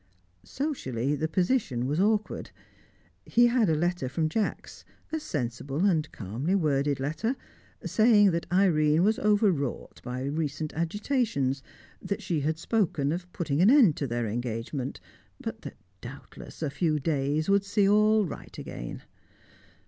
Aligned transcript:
Socially, 0.43 1.13
the 1.15 1.27
position 1.27 1.85
was 1.85 1.99
awkward. 1.99 2.49
He 3.23 3.45
had 3.45 3.69
a 3.69 3.75
letter 3.75 4.09
from 4.09 4.29
Jacks, 4.29 4.83
a 5.11 5.19
sensible 5.19 5.85
and 5.85 6.11
calmly 6.11 6.55
worded 6.55 6.99
letter, 6.99 7.35
saying 7.85 8.31
that 8.31 8.51
Irene 8.51 9.03
was 9.03 9.19
overwrought 9.19 10.01
by 10.03 10.23
recent 10.23 10.73
agitations, 10.73 11.61
that 12.01 12.23
she 12.23 12.39
had 12.39 12.57
spoken 12.57 13.11
of 13.11 13.31
putting 13.31 13.61
an 13.61 13.69
end 13.69 13.95
to 13.97 14.07
their 14.07 14.25
engagement, 14.25 14.99
but 15.39 15.61
that 15.61 15.77
doubtless 16.01 16.63
a 16.63 16.71
few 16.71 16.97
days 16.99 17.47
would 17.47 17.63
see 17.63 17.87
all 17.87 18.25
right 18.25 18.57
again. 18.57 19.03